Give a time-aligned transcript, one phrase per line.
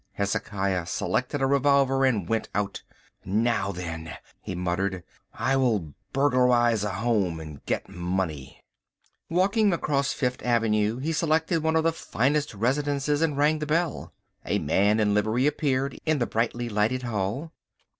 [0.13, 2.81] Hezekiah selected a revolver and went out.
[3.23, 8.63] "Now, then," he muttered, "I will burglarise a house and get money."
[9.29, 13.67] Walking across to Fifth Avenue he selected one of the finest residences and rang the
[13.67, 14.11] bell.
[14.43, 17.51] A man in livery appeared in the brightly lighted hall.